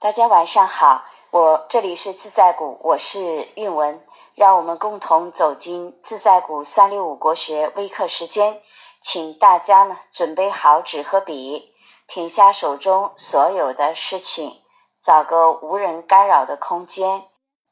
[0.00, 4.02] 大家晚上好，我这里是自在谷，我是韵文，
[4.34, 8.62] 让我们共同走进自在谷三六五国学微课时间，
[9.02, 11.74] 请大家呢准备好纸和笔，
[12.08, 14.62] 停下手中所有的事情，
[15.02, 17.26] 找个无人干扰的空间，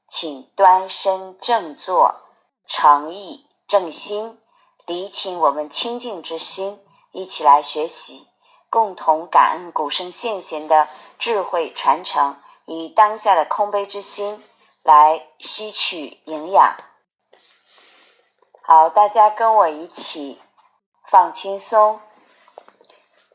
[0.07, 2.17] 请端身正坐，
[2.67, 4.39] 诚意正心，
[4.85, 6.79] 理清我们清净之心，
[7.11, 8.27] 一起来学习。
[8.71, 10.89] 共同感恩古圣先贤的
[11.19, 14.45] 智慧传承，以当下的空杯之心
[14.83, 16.77] 来吸取营养。
[18.63, 20.39] 好，大家跟我一起
[21.11, 22.01] 放轻松，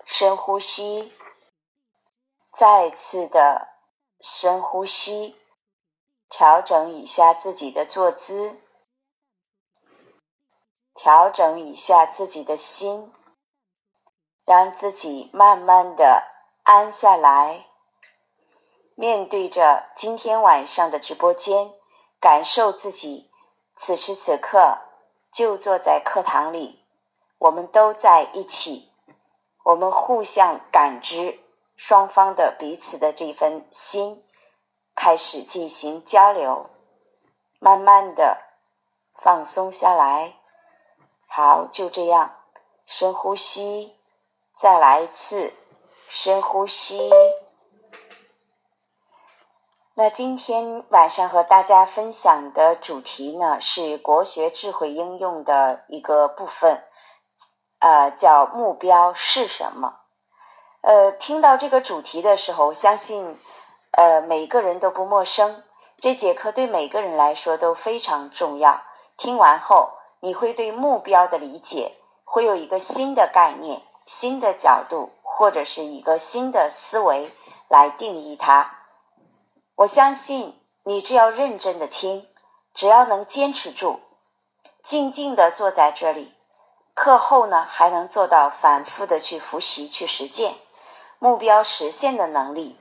[0.06, 1.12] 深呼吸，
[2.56, 3.70] 再次的
[4.22, 5.36] 深呼吸，
[6.30, 8.62] 调整一下自己的坐姿，
[10.94, 13.12] 调整一下自己的心。
[14.54, 16.28] 让自己慢慢的
[16.62, 17.66] 安下来，
[18.94, 21.74] 面对着今天晚上的直播间，
[22.22, 23.32] 感受自己
[23.76, 24.78] 此时此刻
[25.32, 26.86] 就坐在课堂里，
[27.40, 28.92] 我们都在一起，
[29.64, 31.40] 我们互相感知
[31.76, 34.24] 双方的彼此的这份心，
[34.94, 36.70] 开始进行交流，
[37.58, 38.38] 慢慢的
[39.16, 40.36] 放松下来，
[41.26, 42.36] 好，就这样，
[42.86, 43.98] 深呼吸。
[44.58, 45.54] 再来一次
[46.08, 47.10] 深呼吸。
[49.96, 56.84] 那今天晚上和大家分享的主题呢，是国学智慧应用的一个部分，
[57.80, 60.00] 呃，叫目标是什么？
[60.82, 63.40] 呃，听到这个主题的时候，相信
[63.92, 65.64] 呃每个人都不陌生。
[65.98, 68.82] 这节课对每个人来说都非常重要。
[69.18, 73.82] 听完后，你会对目标的理解会有一个新的概念。
[74.06, 77.32] 新的角度或者是一个新的思维
[77.70, 78.78] 来定义它。
[79.76, 82.28] 我相信你只要认真的听，
[82.74, 84.00] 只要能坚持住，
[84.84, 86.34] 静静的坐在这里，
[86.94, 90.54] 课后呢还能做到反复的去复习去实践，
[91.20, 92.78] 目标实现的能力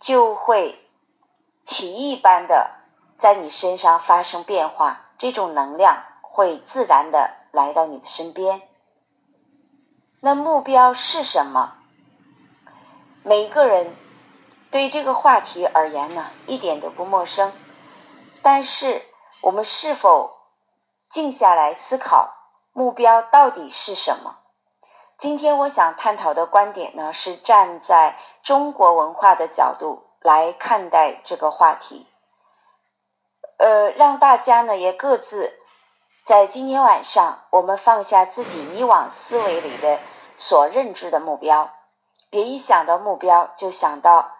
[0.00, 0.78] 就会
[1.64, 2.70] 奇异般的
[3.18, 8.62] 在你身上发生变化，这种能量会自然的来到你的身边。
[10.24, 11.72] 那目标是什么？
[13.24, 13.96] 每个人
[14.70, 17.52] 对这个话题而言呢，一点都不陌生。
[18.40, 19.02] 但是，
[19.40, 20.36] 我们是否
[21.10, 22.36] 静下来思考
[22.72, 24.36] 目标到底是什么？
[25.18, 32.06] 今天我想探讨的观点呢，是站在中国文化的角度来看待这个话题。
[33.58, 35.52] 呃，让大家呢也各自
[36.24, 39.98] 在今天晚上，我们放下自己以往思维里的。
[40.42, 41.70] 所认知的目标，
[42.28, 44.32] 别一想到目标就想到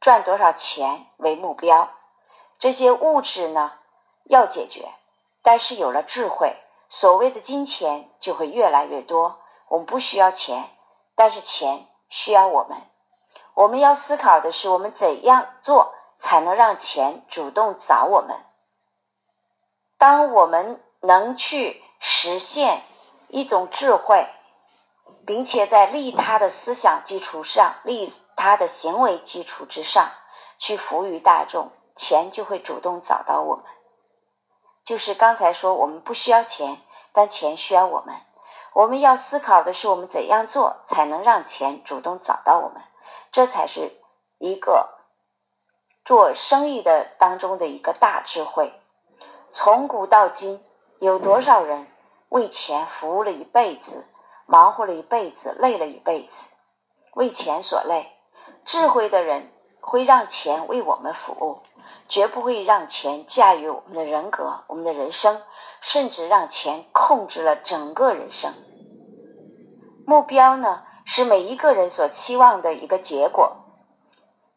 [0.00, 1.90] 赚多少钱为目标。
[2.58, 3.74] 这些物质呢
[4.24, 4.88] 要解决，
[5.42, 6.56] 但是有了智慧，
[6.88, 9.38] 所谓的金钱就会越来越多。
[9.68, 10.70] 我们不需要钱，
[11.14, 12.78] 但是钱需要我们。
[13.52, 18.34] 我们要思考的是，我们怎样做才能让钱主动找我们？
[19.98, 22.80] 当我们能去实现
[23.26, 24.26] 一种智慧。
[25.26, 30.10] 并且在利他的思想基础上，利他的行为基础之上，
[30.58, 33.64] 去服务于大众，钱就会主动找到我们。
[34.84, 36.80] 就是刚才说，我们不需要钱，
[37.12, 38.14] 但钱需要我们。
[38.72, 42.82] 我们要思考的是，我们怎样做才能让钱主动找到我们？
[43.32, 43.92] 这才是
[44.38, 44.88] 一个
[46.04, 48.72] 做生意的当中的一个大智慧。
[49.50, 50.64] 从古到今，
[50.98, 51.86] 有多少人
[52.28, 54.06] 为钱服务了一辈子？
[54.50, 56.48] 忙活了一辈子，累了一辈子，
[57.12, 58.10] 为钱所累。
[58.64, 61.58] 智慧的人会让钱为我们服务，
[62.08, 65.42] 绝不会让钱驾驭我们的人格、我们的人生，
[65.82, 68.54] 甚至让钱控制了整个人生。
[70.06, 73.58] 目标呢，是每一个人所期望的一个结果，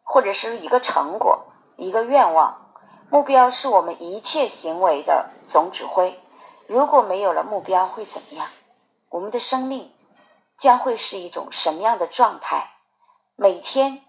[0.03, 2.71] 或者是一个成果、一个愿望。
[3.09, 6.17] 目标是我们一切行为的总指挥。
[6.67, 8.47] 如果没有了目标，会怎么样？
[9.11, 9.93] 我们的生命
[10.57, 12.71] 将会是一种什么样的状态？
[13.35, 14.01] 每天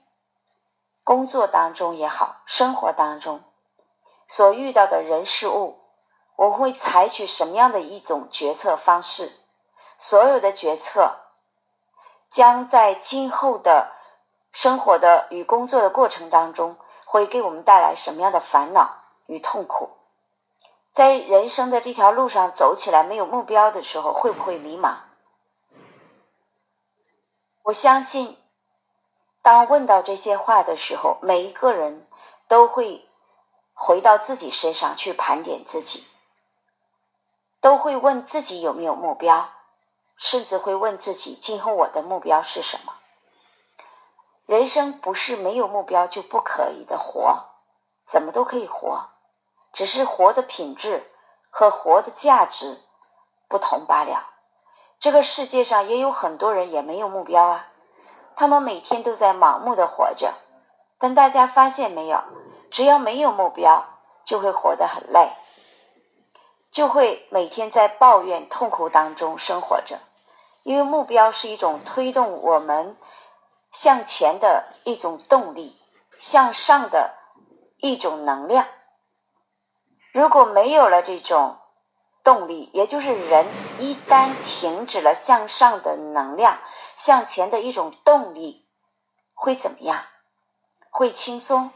[1.03, 3.43] 工作当中也好，生活当中
[4.29, 5.81] 所遇到的人事物，
[6.37, 9.33] 我会采取什么样的一种决策方式？
[9.99, 11.17] 所有的决策
[12.31, 13.91] 将在今后的
[14.53, 16.77] 生活的与工作的过程当中，
[17.07, 19.91] 会给我们带来什么样的烦恼与痛苦？
[20.93, 24.97] 在人生的这条路上走起来没有目标的时候，会不会迷茫？
[27.63, 28.37] 我相信，
[29.41, 32.07] 当问到这些话的时候，每一个人
[32.47, 33.09] 都会
[33.73, 36.05] 回到自己身上去盘点自己，
[37.61, 39.49] 都会问自己有没有目标，
[40.17, 42.93] 甚至会问自己今后我的目标是什么。
[44.45, 47.47] 人生不是没有目标就不可以的活，
[48.07, 49.09] 怎么都可以活，
[49.73, 51.11] 只是活的品质
[51.51, 52.79] 和活的价值
[53.49, 54.29] 不同罢了。
[55.01, 57.67] 这个世界上也有很多人也没有目标啊。
[58.37, 60.35] 他们每天都在盲目的活着，
[60.99, 62.23] 但大家发现没有？
[62.71, 63.85] 只要没有目标，
[64.25, 65.33] 就会活得很累，
[66.71, 69.99] 就会每天在抱怨、痛苦当中生活着。
[70.63, 72.97] 因为目标是一种推动我们
[73.73, 75.77] 向前的一种动力，
[76.19, 77.15] 向上的
[77.79, 78.67] 一种能量。
[80.13, 81.57] 如果没有了这种
[82.23, 83.47] 动力，也就是人
[83.79, 86.59] 一旦停止了向上的能量。
[86.97, 88.65] 向前的一种动力
[89.35, 90.05] 会怎么样？
[90.91, 91.71] 会轻松，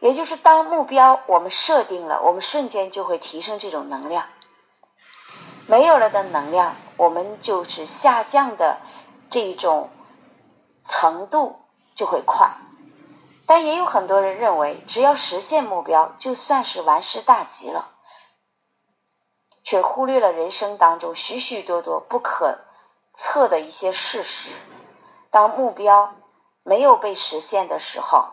[0.00, 4.26] 也就是当目标我们设定了，我们瞬间就会提升这种能量。
[5.66, 8.78] 没有了的能量，我们就是下降的
[9.28, 9.90] 这种
[10.86, 11.60] 程度
[11.94, 12.56] 就会快。
[13.48, 17.92] 但也有很多人认为，只要实现目标，就算是完事大吉了，
[19.64, 22.58] 却忽略了人生当中许许多多不可。
[23.14, 24.50] 测的一些事实，
[25.30, 26.14] 当目标
[26.62, 28.28] 没有被实现的时候，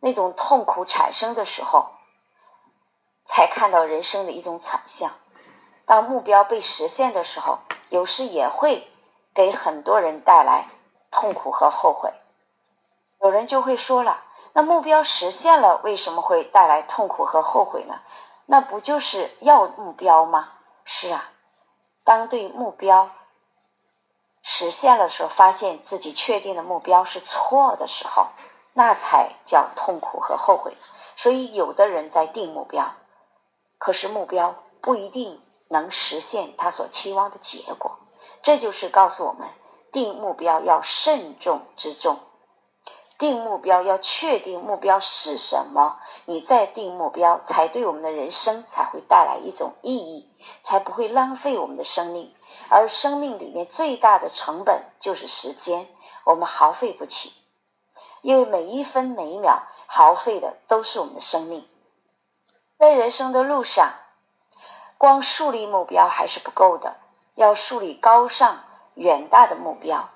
[0.00, 1.90] 那种痛苦产生的时候，
[3.26, 5.10] 才看到人生的一种惨象。
[5.84, 7.58] 当目标被实现的时候，
[7.90, 8.88] 有时也会
[9.34, 10.68] 给很多人带来
[11.10, 12.14] 痛苦和后悔。
[13.22, 18.00] 有人就会说了：“那目标实现了，为什么会带来痛苦和后悔呢？
[18.46, 20.48] 那不就是要目标吗？”
[20.84, 21.30] 是啊，
[22.02, 23.10] 当对目标。
[24.42, 28.26] 实现了时候，发现自己确定的目标是错的时候，
[28.72, 30.76] 那才叫痛苦和后悔。
[31.14, 32.94] 所以，有的人在定目标，
[33.78, 37.98] 可是目标不一定能实现他所期望的结果。
[38.42, 39.48] 这就是告诉我们，
[39.92, 42.18] 定目标要慎重之重。
[43.22, 50.28] 定目标要确定目标是什么，你再定目标，才对我们的人生才会带来一种意义，
[50.64, 52.34] 才不会浪费我们的生命。
[52.68, 55.86] 而生命里面最大的成本就是时间，
[56.24, 57.32] 我们耗费不起，
[58.22, 61.64] 因为每一分每一秒耗费的都是我们的生命。
[62.76, 63.92] 在人生的路上，
[64.98, 66.96] 光树立目标还是不够的，
[67.36, 68.64] 要树立高尚
[68.94, 70.08] 远大的目标，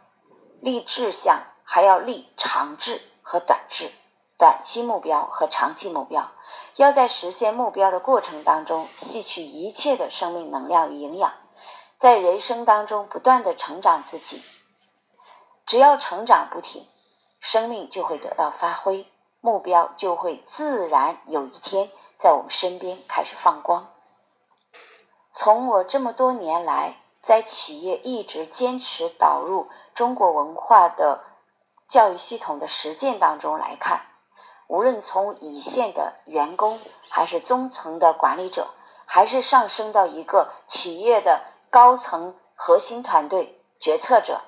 [0.61, 1.45] 立志向。
[1.69, 3.91] 还要立长志和短志，
[4.39, 6.31] 短期目标和长期目标，
[6.77, 11.33] 要在实现目标的过程当中吸取一切的生命能量与营养，
[11.99, 14.43] 在人生当中不断的成长自己。
[15.67, 16.87] 只要成长不停，
[17.41, 19.07] 生命就会得到发挥，
[19.41, 23.89] 目标就会自然有一天在我们身边开始放光。
[25.35, 31.25] 从我这么多年来在企业一直坚持导入中国文化的。
[31.89, 34.03] 教育系统的实践当中来看，
[34.67, 38.69] 无论从一线的员工，还是中层的管理者，
[39.05, 44.41] 还是上升到一个企业的高层核心团队决策者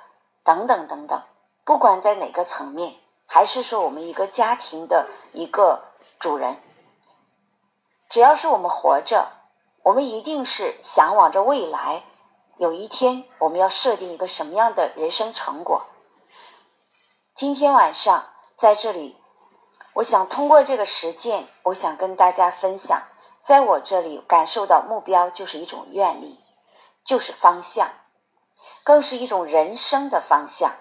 [0.43, 1.23] 等等等等，
[1.65, 2.97] 不管在哪个层面，
[3.27, 5.85] 还是说我们一个家庭的一个
[6.19, 6.57] 主人，
[8.09, 9.29] 只要是我们活着，
[9.85, 12.03] 我们一定是向往着未来，
[12.57, 15.87] 有一天我们要设定一个什么样的人生成果。
[17.39, 18.25] 今天晚上
[18.57, 19.17] 在这里，
[19.93, 23.05] 我想通过这个实践，我想跟大家分享，
[23.45, 26.41] 在我这里感受到目标就是一种愿力，
[27.05, 27.91] 就是方向，
[28.83, 30.73] 更是一种人生的方向。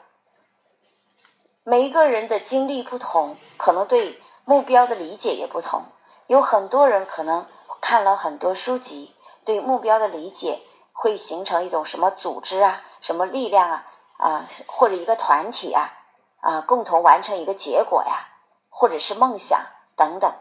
[1.63, 5.83] 每一个人的经历不同，可能对目标的理解也不同。
[6.25, 7.45] 有很多人可能
[7.81, 9.13] 看了很多书籍，
[9.45, 13.85] 对目标的理解会形成一种什么组织啊、什么力量啊
[14.17, 15.93] 啊，或者一个团体啊。
[16.39, 18.27] 啊，共同完成一个结果呀，
[18.69, 19.59] 或者是梦想
[19.95, 20.33] 等等，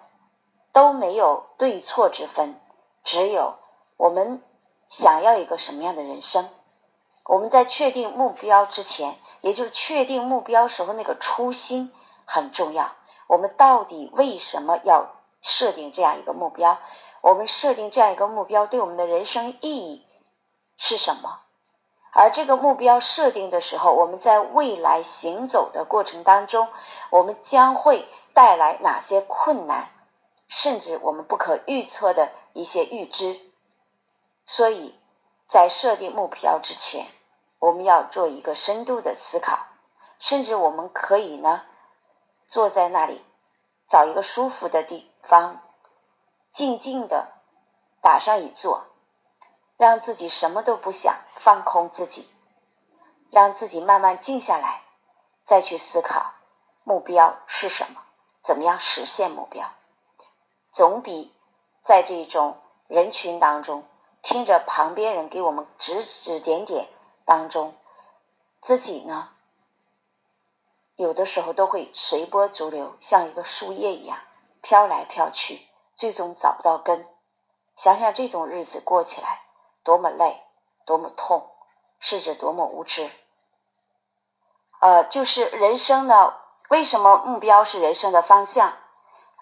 [0.72, 2.60] 都没有对错之分，
[3.04, 3.54] 只有
[3.96, 4.42] 我们
[4.88, 6.48] 想要一个什么样的人生。
[7.24, 11.92] 我们在确定目标之前，也就确定目标时候那个初心
[12.24, 12.92] 很重要。
[13.26, 15.10] 我们到底为什么要
[15.40, 16.78] 设定这样一个目标？
[17.22, 20.06] 我们设定这样一个目标对我们的人生意义
[20.76, 21.40] 是什么？
[22.18, 26.66] 而这个目标设定的时候，我们在未来行走的过程当中，
[27.10, 29.90] 我们将会带来哪些困难，
[30.48, 33.38] 甚至我们不可预测的一些预知。
[34.46, 34.98] 所以
[35.46, 37.06] 在设定目标之前，
[37.58, 39.58] 我们要做一个深度的思考，
[40.18, 41.64] 甚至我们可以呢，
[42.48, 43.22] 坐在那里，
[43.90, 45.60] 找一个舒服的地方，
[46.50, 47.28] 静静的
[48.00, 48.84] 打上一坐，
[49.76, 52.28] 让自己什么都不想，放空自己，
[53.30, 54.82] 让自己慢慢静下来，
[55.44, 56.32] 再去思考
[56.84, 58.02] 目标是什么，
[58.42, 59.70] 怎么样实现目标，
[60.70, 61.34] 总比
[61.82, 63.84] 在这种人群当中
[64.22, 66.88] 听着旁边人给我们指指点点
[67.24, 67.74] 当中，
[68.60, 69.30] 自己呢？
[70.94, 74.18] 有的时候都会随波逐流，像一个树叶一样
[74.62, 75.60] 飘来飘去，
[75.94, 77.06] 最终找不到根。
[77.76, 79.42] 想想这种日子过起来
[79.86, 80.42] 多么累，
[80.84, 81.48] 多么痛，
[82.00, 83.08] 是指多么无知。
[84.80, 86.34] 呃，就是人生呢，
[86.68, 88.74] 为什么目标是人生的方向？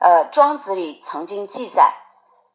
[0.00, 1.94] 呃，《庄子》里曾经记载，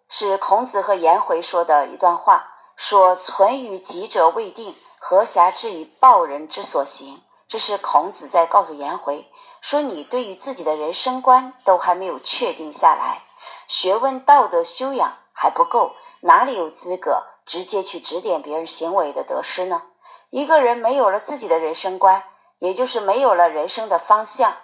[0.08, 9.28] 是孔子和颜回说的一段话，说：“存于己者未定，何暇至于报人之所行？”这是孔子在告诉颜回
[9.62, 13.24] 说：“你对于自己的人生观都还没有确定下来，
[13.68, 19.82] 学问道德修养还不够，哪里有资格直接去指点别人行为的得失呢？
[20.30, 22.24] 一个人没有了自己的人生观，
[22.60, 24.56] 也就是没有了人生的方向，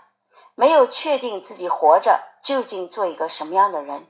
[0.53, 4.07] 没有确定自己活着究竟做一个什么样的人，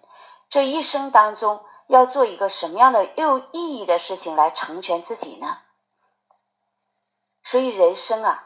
[0.49, 5.57] 这一生当中要做一个什么样的又有意义的事情来成全自己呢？
[7.45, 8.43] 所以人生啊。”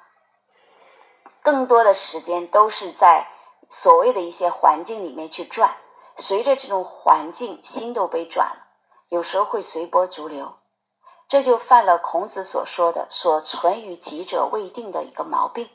[1.41, 3.25] 更多的时间都是在
[3.69, 5.77] 所谓的一些环境里面去转，
[6.17, 8.67] 随着这种环境，心都被转了，
[9.09, 10.53] 有时候会随波逐流，
[11.27, 15.69] 这就犯了孔子所说的“所存于己者未定”的一个毛病。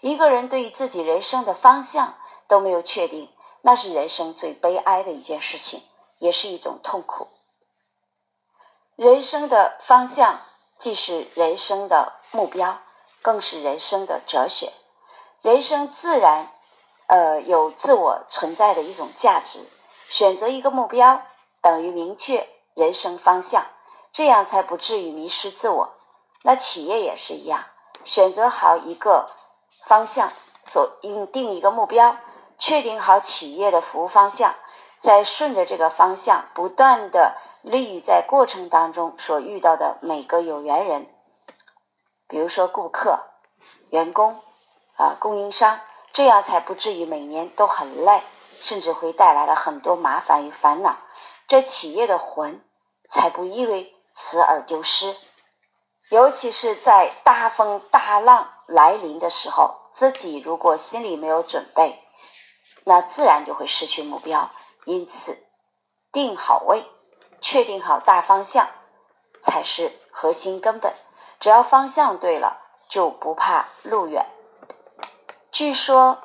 [0.00, 2.14] 一个人对于自己人生的方向
[2.46, 5.82] 都没有确定，那是人生最悲哀的一件事情，
[6.18, 7.28] 也是一种痛苦。
[8.96, 10.40] 人生的方向
[10.78, 12.78] 既是人生的目标，
[13.22, 14.72] 更是人生的哲学。
[15.42, 16.50] 人生自然，
[17.06, 19.66] 呃，有自我存在的一种价值。
[20.08, 21.22] 选择一个目标，
[21.60, 23.66] 等于明确人生方向，
[24.12, 25.94] 这样才不至于迷失自我。
[26.42, 27.64] 那企业也是一样，
[28.04, 29.30] 选择好一个
[29.86, 30.30] 方向，
[30.66, 32.16] 所应定一个目标，
[32.58, 34.54] 确定好企业的服务方向，
[35.00, 41.06] 再顺着这个方向，不断的利于在过程当中所遇到的每个有缘人，
[42.28, 43.20] 比如说顾客、
[43.90, 44.40] 员工。
[44.96, 45.80] 啊，供应商
[46.12, 48.22] 这样才不至于每年都很累，
[48.60, 50.98] 甚至会带来了很多麻烦与烦恼。
[51.46, 52.62] 这企业的魂
[53.08, 55.16] 才不因为此而丢失。
[56.10, 62.02] 尤其是在大风大浪来临的时候，自己如果心里没有准备，
[62.84, 64.50] 那自然就会失去目标。
[64.84, 65.42] 因此，
[66.12, 66.84] 定好位，
[67.40, 68.68] 确定好大方向，
[69.42, 70.92] 才是核心根本。
[71.40, 74.26] 只要方向对了，就不怕路远。
[75.50, 76.22] 据说，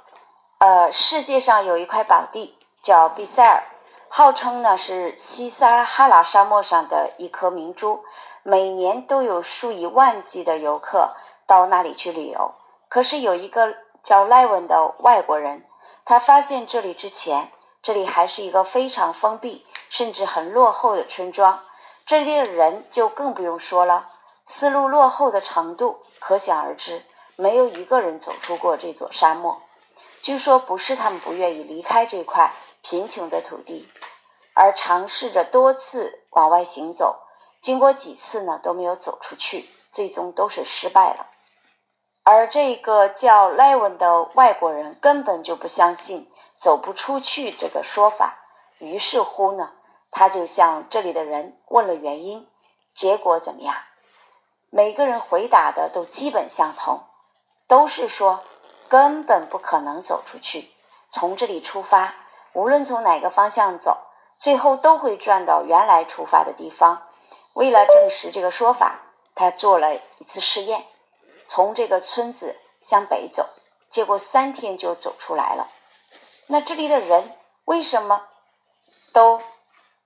[0.59, 3.63] 呃，世界上有一块宝地叫比塞尔，
[4.11, 8.03] 号称呢是西撒哈拉沙漠上的一颗明珠，
[8.43, 12.53] 每年都有数以万计的游客到那里去旅游。
[12.89, 15.63] 可是有一个叫莱文的外国人，
[16.05, 17.51] 他发现这里之前，
[17.83, 21.63] 这里还是一个非常封闭，甚至很落后的村庄。
[22.07, 24.09] 这里的人就更不用说了，
[24.45, 27.03] 思路落后的程度可想而知。
[27.35, 29.61] 没有一个人走出过这座沙漠。
[30.21, 32.51] 据说不是他们不愿意离开这块
[32.81, 33.88] 贫穷的土地，
[34.53, 37.19] 而尝试着多次往外行走，
[37.62, 41.27] 经过几次呢都没有走出去，最终都是失败了。
[42.24, 48.38] 而这个叫莱文的外国人根本就不相信走不出去这个说法，
[48.77, 49.74] 于是乎呢，
[50.12, 52.48] 他就向这里的人问了原因，
[52.93, 53.75] 结果怎么样？
[54.69, 57.03] 每个人回答的都基本相同。
[57.67, 58.43] 都是说
[58.88, 60.71] 根本不可能走出去。
[61.12, 62.15] 从这里出发，
[62.53, 63.98] 无论从哪个方向走，
[64.38, 67.08] 最后都会转到原来出发的地方。
[67.53, 69.00] 为了证实这个说法，
[69.36, 70.86] 他做了一次试验，
[71.48, 73.50] 从这个村子向北走，
[73.89, 75.70] 结果三天就走出来了。
[76.48, 78.27] 那这里的人为什么
[79.13, 79.41] 都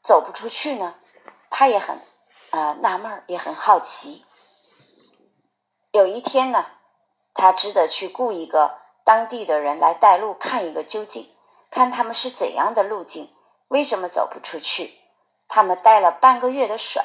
[0.01, 0.95] 走不出去呢？
[1.49, 2.01] 他也很
[2.49, 4.25] 啊纳闷，也很好奇。
[5.91, 6.65] 有一天呢。
[7.35, 11.33] 他只得去雇一个当地的人来带路，看一个究竟，
[11.73, 13.33] 看他们是怎样的路径，
[13.67, 14.93] 为什么走不出去？
[15.47, 17.01] 他们带了半个月的水，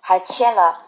[0.00, 0.82] 还牵了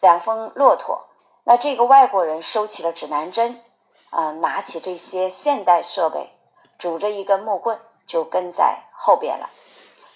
[0.00, 1.06] 两峰骆驼。
[1.44, 3.62] 那这个外国人收起了指南针，
[4.10, 6.32] 啊，拿起这些现代设备，
[6.76, 9.48] 拄着一根木棍，就跟在后边了。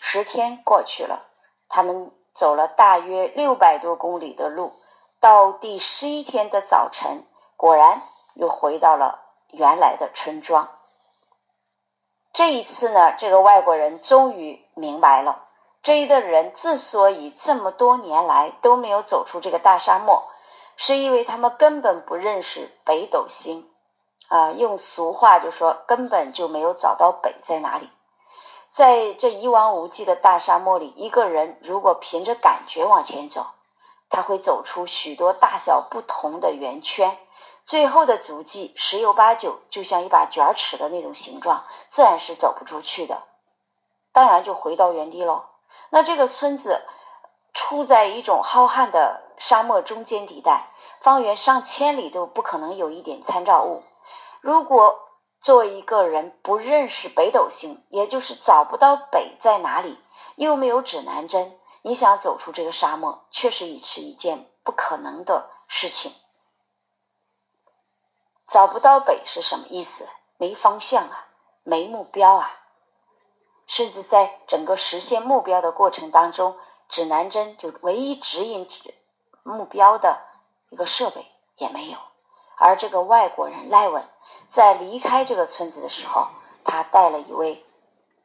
[0.00, 1.28] 十天过去了，
[1.68, 4.72] 他们走了大约六百多公里的路，
[5.20, 7.24] 到第十一天的早晨。
[7.56, 8.02] 果然
[8.34, 9.20] 又回到了
[9.52, 10.79] 原来的村庄。
[12.32, 15.44] 这一次呢，这个外国人终于明白了，
[15.82, 20.28] 这一的人之所以这么多年来都没有走出这个大沙漠，
[20.76, 23.68] 是因为他们根本不认识北斗星
[24.28, 24.52] 啊。
[24.52, 27.90] 用俗话就说，根本就没有找到北在哪里。
[28.70, 33.44] 在这一望无际的大沙漠里，一个人如果凭着感觉往前走，
[34.08, 37.18] 他会走出许多大小不同的圆圈。
[37.64, 43.22] 最后的足迹十有八九就像一把卷尺的那种形状，自然是走不出去的，
[44.12, 45.44] 当然就回到原地喽。
[45.90, 46.82] 那这个村子
[47.52, 50.68] 处在一种浩瀚的沙漠中间地带，
[51.00, 53.82] 方圆上千里都不可能有一点参照物。
[54.40, 55.00] 如果
[55.40, 59.98] 作为一个人不认识北斗星，也就是找不到北在哪里，
[60.36, 66.12] 又没有指南针，你想走出这个沙漠，确实也是一件不可能的事情。
[68.50, 70.08] 找不到北是什么意思？
[70.36, 71.26] 没方向啊，
[71.62, 72.50] 没目标啊，
[73.66, 76.56] 甚至在整个实现目标的过程当中，
[76.88, 78.94] 指南针就唯一指引指
[79.44, 80.20] 目标的
[80.68, 81.24] 一个设备
[81.56, 81.98] 也没有。
[82.56, 84.08] 而这个外国人赖文
[84.50, 86.26] 在离开这个村子的时候，
[86.64, 87.64] 他带了一位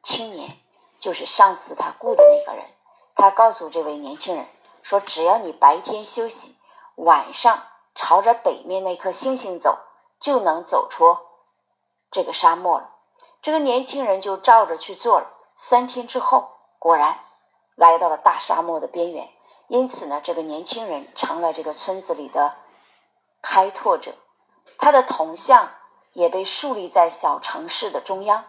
[0.02, 0.58] 青年，
[0.98, 2.66] 就是上次他雇的那个人。
[3.14, 4.46] 他告诉这位年轻人
[4.82, 6.56] 说：“只要你白天休息，
[6.96, 7.62] 晚上
[7.94, 9.78] 朝着北面那颗星星走。”
[10.26, 11.18] 就能走出
[12.10, 12.90] 这个沙漠了。
[13.42, 15.30] 这个年轻人就照着去做了。
[15.56, 17.20] 三天之后，果然
[17.76, 19.30] 来到了大沙漠的边缘。
[19.68, 22.56] 因此呢，这个年轻人成了这个村子里的
[23.40, 24.16] 开拓者。
[24.78, 25.70] 他的铜像
[26.12, 28.46] 也被树立在小城市的中央。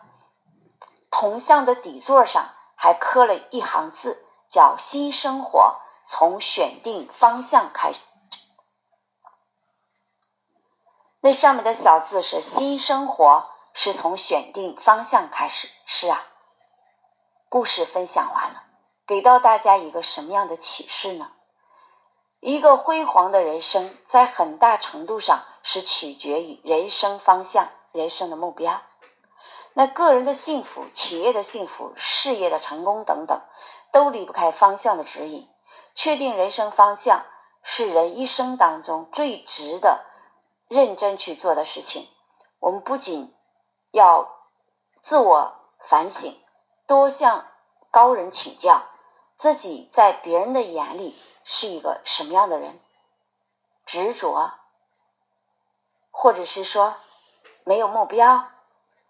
[1.12, 5.76] 铜像的底座上还刻了一行字，叫“新生活
[6.08, 8.02] 从选定方向开始”。
[11.28, 15.68] 那上面的小字是“新生活”，是从选定方向开始。
[15.86, 16.24] 是啊，
[17.50, 18.64] 故事分享完了，
[19.06, 21.34] 给到大家一个什么样的启示呢？
[22.40, 28.82] 一个辉煌的人生，在很大程度上是取决于人生方向、人生的目标。
[29.74, 33.42] 那个人的幸福、企业的幸福、事业的成功等等，
[33.92, 35.50] 都离不开方向的指引。
[35.94, 37.26] 确定人生方向，
[37.64, 40.07] 是人一生当中最值得。
[40.68, 42.08] 认真去做的事情，
[42.60, 43.34] 我们不仅
[43.92, 44.30] 要
[45.02, 45.56] 自我
[45.88, 46.38] 反省，
[46.88, 47.48] 多向
[47.92, 48.84] 高人请教，
[49.38, 52.80] 自己在别人的眼里是一个什么样的人，
[53.86, 54.52] 执着，
[56.12, 56.96] 或者是说
[57.64, 58.50] 没有目标，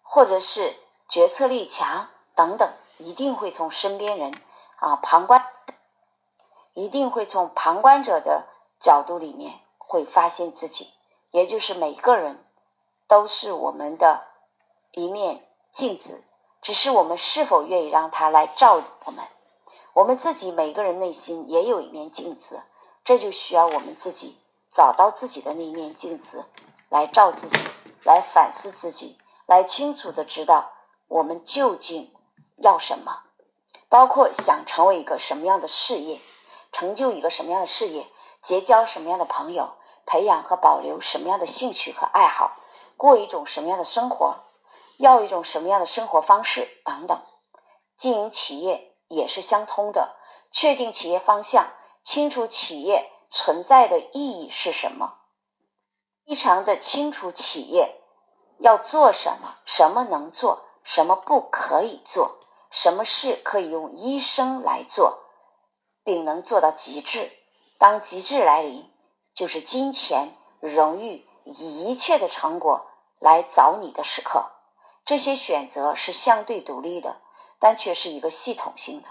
[0.04, 0.76] 或者是
[1.10, 4.40] 决策力强等等，一定会从身边人
[4.76, 5.48] 啊旁观，
[6.74, 8.46] 一定会从旁观者的
[8.80, 10.94] 角度里面会发现自己。
[11.38, 12.44] 也就是每个人
[13.08, 14.26] 都是我们的
[14.92, 16.24] 一面镜子，
[16.64, 19.24] 只是我们是否愿意让它来照我们。
[19.94, 22.64] 我们自己每个人内心也有一面镜子，
[23.06, 24.36] 这就需要我们自己
[24.74, 26.44] 找到自己的那一面镜子
[26.90, 27.60] 来照自己，
[28.04, 30.72] 来反思自己，来清楚的知道
[31.08, 32.12] 我们究竟
[32.56, 33.22] 要什么，
[33.90, 36.20] 包括想成为一个什么样的事业，
[36.72, 38.08] 成就一个什么样的事业，
[38.42, 39.76] 结交什么样的朋友。
[40.08, 42.56] 培养和保留什么样的兴趣和爱好，
[42.96, 44.38] 过一种什么样的生活，
[44.98, 47.22] 要一种什么样的生活方式等等。
[47.98, 50.16] 经营企业也是相通的，
[50.52, 51.68] 确定企业方向，
[52.04, 55.16] 清楚企业存在的意义是什么，
[56.26, 57.94] 非常的清楚企业
[58.60, 62.38] 要做什么，什么能做，什么不可以做，
[62.72, 65.20] 什么事可以用一生来做，
[66.06, 67.30] 并能做到极致。
[67.78, 68.90] 当极致来临。
[69.38, 72.88] 就是金钱、荣誉、一切的成果
[73.20, 74.50] 来找你的时刻，
[75.06, 77.18] 这些选择是相对独立的，
[77.60, 79.08] 但却是一个系统性的，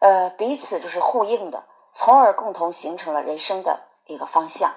[0.00, 4.74] 呃，彼此就是呼应的，从而共同形成了人生的一个方向。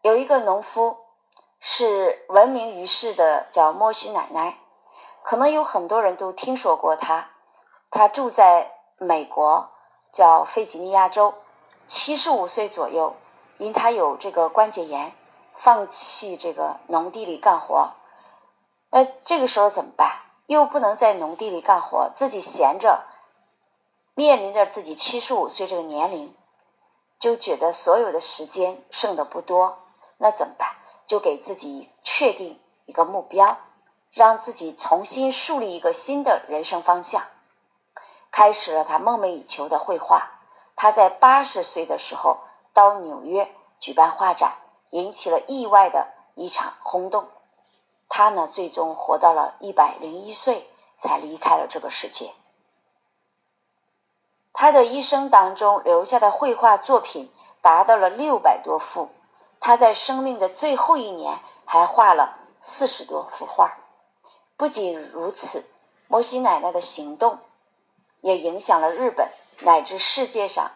[0.00, 0.96] 有一个农夫
[1.60, 4.56] 是闻名于世的，叫莫西奶奶，
[5.22, 7.28] 可能有很多人都听说过他。
[7.90, 9.70] 他住在美国，
[10.14, 11.34] 叫费吉尼亚州。
[11.90, 13.16] 七十五岁左右，
[13.58, 15.12] 因他有这个关节炎，
[15.56, 17.94] 放弃这个农地里干活。
[18.90, 20.20] 呃，这个时候怎么办？
[20.46, 23.02] 又不能在农地里干活，自己闲着，
[24.14, 26.32] 面临着自己七十五岁这个年龄，
[27.18, 29.78] 就觉得所有的时间剩的不多。
[30.16, 30.68] 那怎么办？
[31.06, 33.58] 就给自己确定一个目标，
[34.12, 37.24] 让自己重新树立一个新的人生方向，
[38.30, 40.36] 开始了他梦寐以求的绘画。
[40.82, 42.38] 他在八十岁的时候
[42.72, 44.54] 到纽约举办画展，
[44.88, 47.28] 引起了意外的一场轰动。
[48.08, 50.66] 他呢，最终活到了一百零一岁，
[50.98, 52.32] 才离开了这个世界。
[54.54, 59.10] 他的一生当中留下的绘画作品达到了六百多幅。
[59.60, 63.76] 他在生命的最后一年还画了四十多幅画。
[64.56, 65.62] 不仅如此，
[66.08, 67.38] 摩西奶奶的行动
[68.22, 69.28] 也影响了日本
[69.60, 70.70] 乃至世界上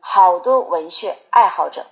[0.00, 1.86] 好多文学爱好者，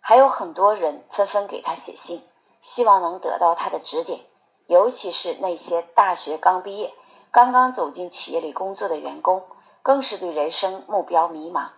[0.00, 2.26] 还有很多人纷纷给他写信。
[2.60, 4.20] 希望能得到他的指点，
[4.66, 6.94] 尤其是那些大学刚毕业、
[7.30, 9.44] 刚刚走进企业里工作的员工，
[9.82, 11.68] 更是对人生目标迷茫。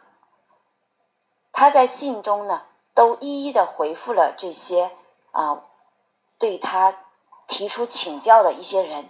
[1.51, 2.63] 他在信中呢，
[2.95, 4.93] 都一一的回复了这些
[5.33, 5.65] 啊，
[6.39, 6.95] 对他
[7.49, 9.09] 提出请教的一些人。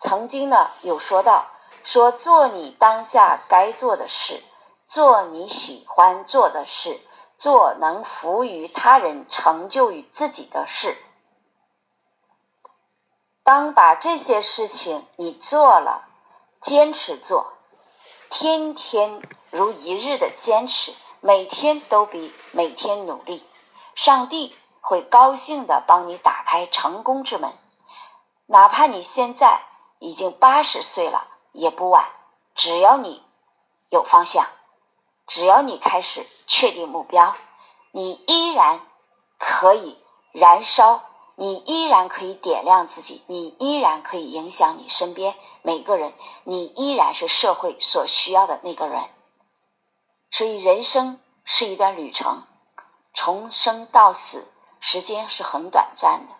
[0.00, 1.46] 曾经呢，有说到
[1.82, 4.42] 说做你当下该做的事，
[4.86, 7.00] 做你喜欢做的事，
[7.38, 10.96] 做能服于他人、成就于自己的事。
[13.42, 16.08] 当把这些事情你做了，
[16.60, 17.52] 坚持做，
[18.28, 23.46] 天天如一日的坚持，每天都比每天努力，
[23.94, 27.52] 上帝会高兴的帮你打开成功之门。
[28.46, 29.60] 哪怕你现在
[30.00, 32.06] 已经八十岁了，也不晚。
[32.54, 33.22] 只要你
[33.90, 34.46] 有方向，
[35.26, 37.36] 只要你开始确定目标，
[37.90, 38.80] 你依然
[39.38, 39.98] 可以
[40.32, 41.02] 燃烧。
[41.38, 46.14] 你依然可以点亮自己，你依然可以影响你身边每个人，
[46.44, 49.10] 你依然是社会所需要的那个人。
[50.30, 52.44] 所以，人生是一段旅程，
[53.12, 56.32] 从生到死，时间是很短暂的。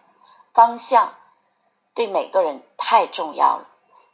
[0.55, 1.13] 方向
[1.95, 3.67] 对每个人太重要了。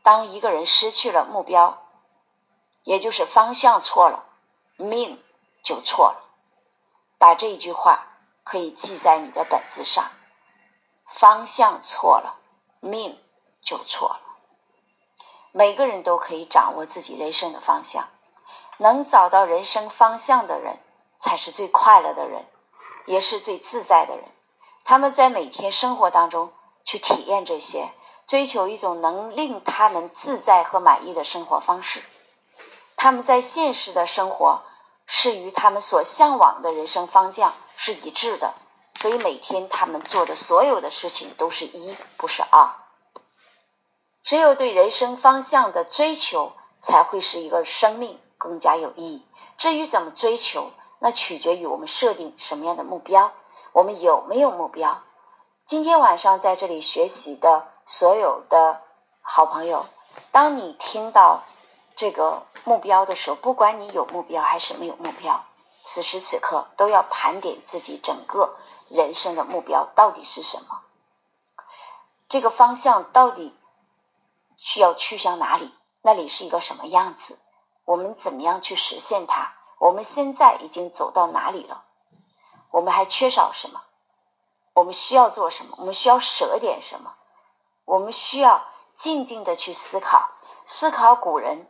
[0.03, 1.83] 当一个人失去了目标，
[2.83, 4.25] 也就是方向错了，
[4.77, 5.23] 命
[5.63, 6.25] 就错了。
[7.19, 8.09] 把这句话
[8.43, 10.11] 可以记在你的本子上。
[11.15, 12.37] 方向错了，
[12.81, 13.19] 命
[13.63, 14.21] 就错了。
[15.53, 18.09] 每个人都可以掌握自己人生的方向，
[18.79, 20.79] 能找到人生方向的人，
[21.21, 22.47] 才是最快乐的人，
[23.05, 24.25] 也是最自在的人。
[24.85, 26.51] 他们在每天生活当中
[26.85, 27.93] 去体验这些，
[28.27, 32.03] 追求一种能令他们自在和满意的生活方式。
[32.97, 34.63] 他们在现实的生活
[35.07, 38.55] 是与他们所向往的人生方向是一致的。
[39.01, 42.71] 所以每天他们做的所有的事情都是一，不是二。
[44.23, 49.27] 只有对人生方向的追求，才会使一个生命更加有意义。
[49.59, 53.33] 至于怎么追求，那取决于我们设定什么样的目标，
[53.73, 55.03] 我们有没有目标。
[55.67, 58.81] 今天晚上在这里学习的所有的
[59.21, 59.87] 好朋友，
[60.31, 61.43] 当你听到
[61.97, 65.45] 这个目标的时候，不管你有目标还是没有目标，
[65.83, 68.57] 此时此刻都要盘点自己整个。
[68.89, 70.83] 人生的目标到底是什么？
[72.29, 73.57] 这个方向到底
[74.59, 75.73] 需要去向哪里？
[76.03, 77.39] 那里是一个什么样子？
[77.87, 79.55] 我们怎么样去实现它？
[79.79, 81.85] 我们现在已经走到哪里了？
[82.71, 83.81] 我们还缺少什么？
[84.75, 85.77] 我们需要做什么？
[85.79, 87.15] 我们需要舍点什么？
[87.85, 88.65] 我们需要
[88.97, 90.31] 静静的去思考，
[90.67, 91.67] 思考古人，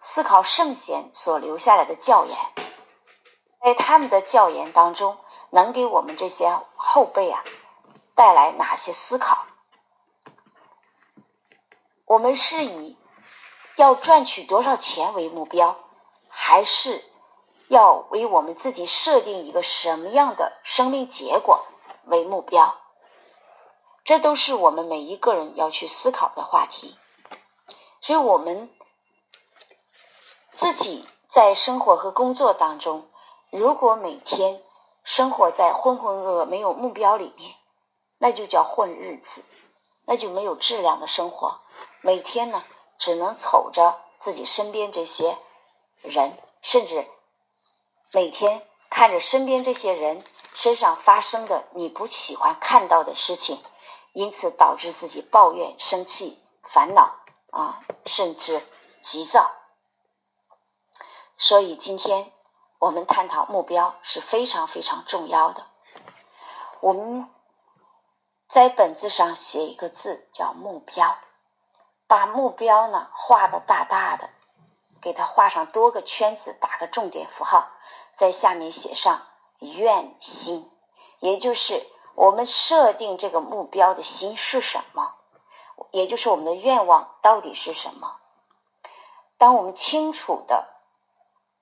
[0.00, 2.36] 思考圣贤所留下来的教言，
[3.62, 5.18] 在他们的教言当中。
[5.50, 7.42] 能给我们这些后辈啊
[8.14, 9.46] 带来哪些思考？
[12.04, 12.98] 我们是以
[13.74, 15.78] 要赚取多少钱为目标，
[16.28, 17.02] 还是
[17.66, 21.64] 要为我们自己设定一个什么样的生命结果
[22.04, 22.76] 为目标？
[24.08, 26.96] 这都是我们每一个人要去思考的话题。
[28.00, 28.70] 所以，我们
[30.56, 33.06] 自己在生活和工作当中，
[33.50, 34.62] 如果每天，
[35.04, 37.54] 生活在浑浑噩噩、没有目标里面，
[38.16, 39.44] 那就叫混日子，
[40.06, 41.60] 那就没有质量的生活。
[42.00, 42.64] 每天呢，
[42.98, 45.36] 只能瞅着自己身边这些
[46.00, 47.06] 人，甚至
[48.14, 53.60] 每天看着身边这些人身上发生的你不喜欢看到的事情，
[54.18, 57.14] 因此导致自己抱怨、生气、烦恼
[57.52, 58.66] 啊，甚至
[59.04, 59.52] 急躁。
[61.36, 62.32] 所以今天。
[62.80, 65.66] 我们探讨目标是非常非常重要的。
[66.78, 67.28] 我们
[68.48, 71.18] 在本子上写一个字，叫目标，
[72.06, 74.30] 把目标呢画的大大的，
[75.00, 77.68] 给它画上多个圈子，打个重点符号，
[78.14, 79.26] 在下面写上
[79.58, 80.70] 愿心，
[81.18, 81.84] 也就是
[82.18, 85.14] 我们设定这个目标的心是什么，
[85.92, 88.16] 也就是我们的愿望到底是什么。
[89.38, 90.66] 当我们清楚的。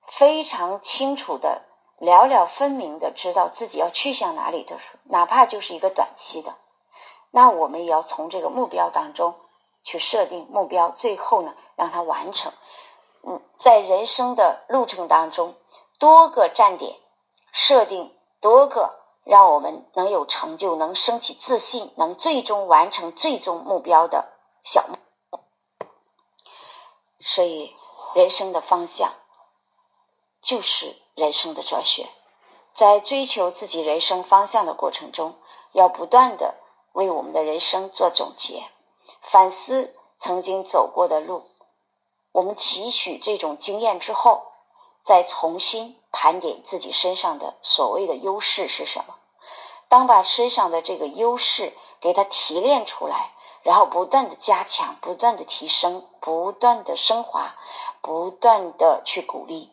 [0.09, 1.63] 非常清楚的
[1.97, 6.55] 了了分明的知道自己要去向哪里的时候，哪怕就是一个短期的，
[7.29, 9.35] 那我们也要从这个目标当中
[9.83, 12.53] 去设定目标，最后呢让它完成。
[13.21, 15.55] 嗯，在人生的路程当中，
[15.99, 16.95] 多个站点
[17.51, 18.95] 设定多个
[19.27, 24.25] 让我们能有成就、能升起自信、能最终完成最终目标的
[24.63, 24.95] 小目。
[27.19, 27.75] 所以，
[28.13, 29.13] 人生的方向
[30.41, 32.07] 就是人生的哲学。
[32.73, 35.35] 在追求自己人生方向的过程中，
[35.71, 36.55] 要不断的
[36.93, 38.69] 为我们的人生做总结，
[39.21, 41.43] 反思曾经走过的路。
[42.31, 44.43] 我们汲取这种经验之后，
[45.07, 49.15] 再重新盘点自己身上的所谓的优势是什么。
[49.87, 53.31] 当把身上的这个优势给它提炼出来，
[53.63, 57.55] 然后不断的加强、不断的提升、不断的升华、
[58.01, 59.71] 不断的去鼓励，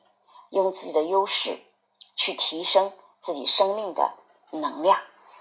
[0.51, 1.59] 用自己的优势
[2.15, 4.13] 去提升自己生命的
[4.53, 5.01] 能量，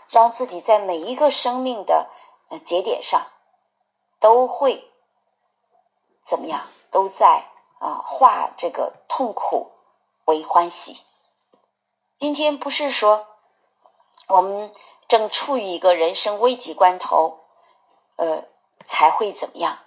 [0.09, 2.09] 让自己在每一个生命的
[2.65, 3.27] 节点上
[4.19, 4.89] 都会
[6.25, 6.65] 怎么样？
[6.89, 7.45] 都在
[7.79, 9.71] 啊，化这个痛苦
[10.25, 10.99] 为欢喜。
[12.17, 13.27] 今天不是说
[14.27, 14.71] 我们
[15.07, 17.39] 正处于一个人生危急关头，
[18.15, 18.45] 呃，
[18.85, 19.79] 才会怎么样？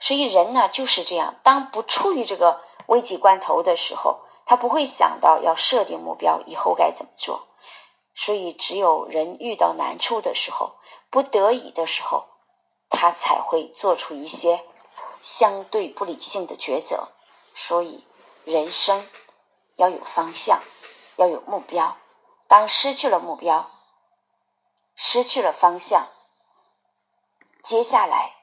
[0.00, 7.46] 所以人呢就是这样，当不处于这个危急关头的时候，他不会想到要设定目标，以后该怎么做。
[8.14, 10.74] 所以只有人遇到难处的时候，
[11.10, 12.26] 不得已的时候，
[12.90, 14.64] 他才会做出一些。
[15.24, 17.06] 相对不理性的抉择，
[17.54, 18.02] 所以
[18.44, 19.06] 人生
[19.76, 20.60] 要有方向，
[21.16, 21.96] 要有目标。
[22.48, 23.70] 当失去了目标，
[24.94, 26.08] 失去了方向，
[27.62, 28.34] 接下来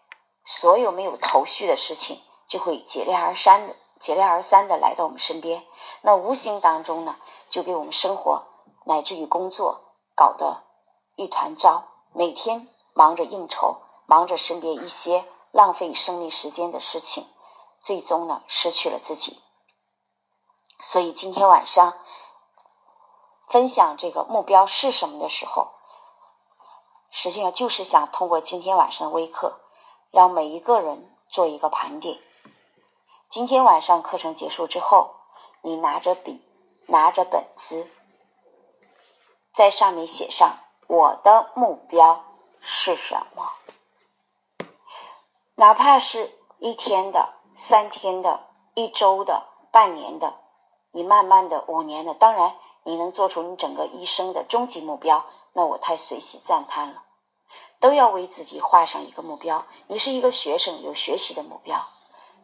[0.44, 5.66] 所有没有头绪的事情就会接连而三的、接连而三的来到我们身边。
[6.02, 7.18] 那无形当中呢，
[7.50, 8.48] 就给我们生活
[8.86, 9.82] 乃至于工作
[10.16, 10.64] 搞得
[11.16, 15.28] 一团糟，每天忙着应酬，忙着身边一些。
[15.52, 17.26] 浪费生命时间的事情，
[17.82, 19.42] 最终呢失去了自己。
[20.80, 21.94] 所以今天晚上
[23.48, 25.72] 分享这个目标是什么的时候，
[27.12, 29.60] 实际上就是想通过今天晚上的微课，
[30.12, 32.20] 让每一个人做一个盘点。
[33.30, 35.16] 今天晚上课程结束之后，
[35.62, 36.42] 你拿着笔，
[36.88, 37.88] 拿着本子，
[39.54, 42.24] 在上面写上我的目标
[42.62, 43.52] 是什么。
[45.56, 50.40] 哪怕是一天的、三天的、一周的、半年的，
[50.92, 57.04] 你慢慢的五年的，当然你能做出你整个一生的终极目标，那我太随喜赞叹了。
[57.80, 59.66] 都要为自己画上一个目标。
[59.88, 61.78] 你是一个学生，有学习的目标；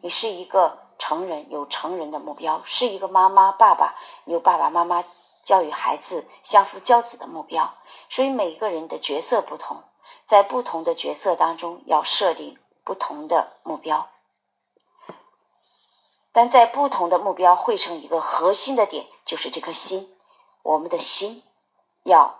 [0.00, 5.04] 你是一个成人，有成人的目标；是一个妈妈、爸爸，有爸爸妈妈
[5.42, 7.74] 教育孩子、相夫教子的目标。
[8.08, 9.82] 所以每一个人的角色不同，
[10.24, 12.58] 在不同的角色当中要设定。
[12.84, 14.08] 不同的目标，
[16.36, 20.14] 但在不同的目标汇成一个核心的点，就是这颗心。
[20.62, 21.42] 我们的心
[22.02, 22.38] 要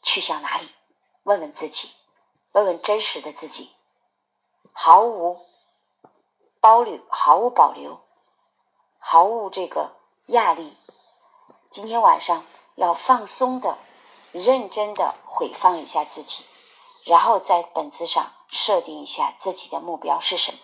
[0.00, 0.68] 去向哪里？
[1.24, 1.90] 问问自己，
[2.52, 3.72] 问问真实的自己，
[4.72, 5.40] 毫无
[6.60, 7.98] 保留，毫无保留，
[9.00, 10.76] 毫无这个压力。
[11.72, 13.76] 今天晚上要放松的、
[14.30, 16.44] 认真的回放一下自己。
[17.02, 20.58] 然后在本子上设定一下自己的目标是什么，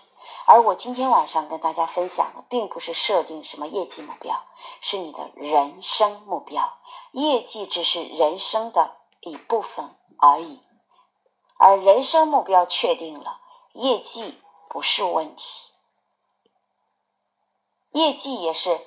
[0.46, 4.42] 而我今天晚上跟大家分享的，并不是设定什么业绩目标，
[4.80, 6.76] 是你的人生目标。
[7.12, 10.61] 业绩只是人生的一部分而已，
[11.59, 13.40] 而人生目标确定了，
[13.72, 15.72] 业绩不是问题，
[17.92, 18.80] 业绩也是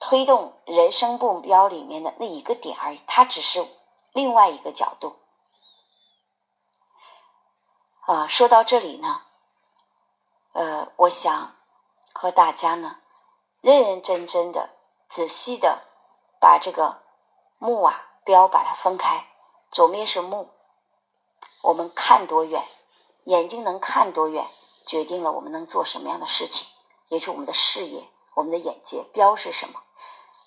[0.00, 3.66] 推动人生目标里面的那一个点而已，它只是
[4.12, 5.16] 另外一个角度。
[8.06, 9.22] 啊，说到这里呢，
[10.52, 11.54] 呃，我想
[12.12, 12.96] 和大家呢
[13.60, 14.70] 认认真真的、
[15.08, 15.82] 仔细的
[16.40, 17.02] 把这个
[17.58, 19.26] 目啊标把它分开，
[19.70, 20.50] 左面是目，
[21.62, 22.64] 我们看多远，
[23.24, 24.46] 眼睛能看多远，
[24.86, 26.68] 决定了我们能做什么样的事情，
[27.08, 29.04] 也是我们的视野、我们的眼界。
[29.12, 29.80] 标是什么？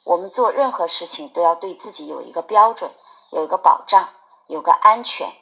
[0.03, 2.91] 我们做任何事情都要对自己有一个标准，
[3.31, 4.09] 有一个保障，
[4.47, 5.33] 有个安全。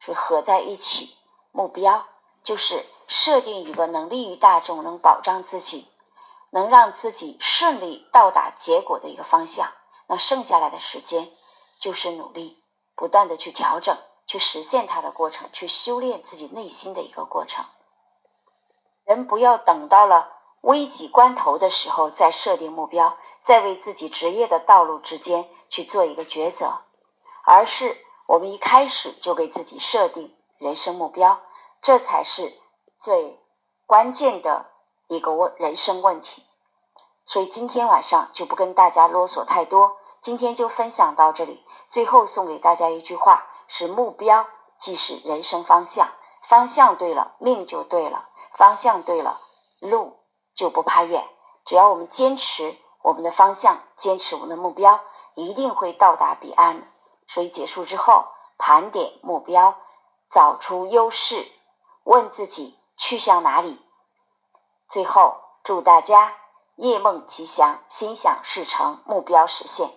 [0.00, 1.16] 是合在一起，
[1.50, 2.06] 目标
[2.42, 5.88] 就是设定一个能利于大众、能保障自己、
[6.50, 9.72] 能让自己顺利到达结果的一个方向。
[10.06, 11.30] 那剩下来的时间
[11.80, 12.62] 就是努力，
[12.94, 17.64] 不断的去调整、去实现它的过程，去修炼自己内心的一个过程。
[19.04, 26.82] 人不要等到了危急关头的时候再设定目标，再为自己职业的道路之间去做一个抉择，
[27.44, 31.40] 而是我们一开始就给自己设定人生目标，
[31.80, 32.52] 这才是
[32.98, 33.38] 最
[33.86, 34.66] 关键的
[35.06, 36.44] 一个问人生问题。
[37.24, 41.64] 所以今天晚上就不跟大家啰嗦太多，今天就分享到这里。
[41.88, 44.46] 最后送给大家一句话：是目标
[44.78, 46.10] 即是人生方向，
[46.42, 49.40] 方向对了，命就对了；方向对了，
[49.80, 50.18] 路。
[50.54, 51.24] 就不怕远，
[51.64, 54.98] 只要我们坚持我们的方向，坚持我们的目标，
[55.36, 56.86] 一定会到达彼岸的。
[57.28, 58.24] 所以结束之后，
[58.58, 59.76] 盘点目标，
[60.30, 61.46] 找出优势，
[62.02, 63.80] 问自己去向哪里。
[64.90, 66.34] 最后，祝大家
[66.76, 69.90] 夜梦吉祥，心想事成，目标实现。